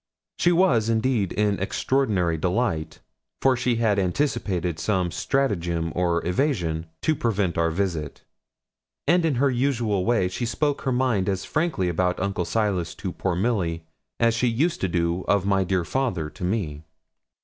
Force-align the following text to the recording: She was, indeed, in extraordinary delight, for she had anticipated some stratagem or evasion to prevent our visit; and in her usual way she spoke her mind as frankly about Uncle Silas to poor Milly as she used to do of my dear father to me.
She 0.39 0.51
was, 0.51 0.89
indeed, 0.89 1.31
in 1.31 1.59
extraordinary 1.59 2.35
delight, 2.35 3.01
for 3.39 3.55
she 3.55 3.75
had 3.75 3.99
anticipated 3.99 4.79
some 4.79 5.11
stratagem 5.11 5.93
or 5.95 6.25
evasion 6.25 6.87
to 7.03 7.13
prevent 7.15 7.55
our 7.55 7.69
visit; 7.69 8.23
and 9.05 9.23
in 9.25 9.35
her 9.35 9.51
usual 9.51 10.03
way 10.03 10.27
she 10.27 10.47
spoke 10.47 10.81
her 10.81 10.91
mind 10.91 11.29
as 11.29 11.45
frankly 11.45 11.87
about 11.87 12.19
Uncle 12.19 12.45
Silas 12.45 12.95
to 12.95 13.11
poor 13.11 13.35
Milly 13.35 13.85
as 14.19 14.33
she 14.33 14.47
used 14.47 14.81
to 14.81 14.87
do 14.87 15.23
of 15.27 15.45
my 15.45 15.63
dear 15.63 15.85
father 15.85 16.31
to 16.31 16.43
me. 16.43 16.81